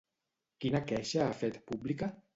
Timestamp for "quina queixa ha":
0.63-1.39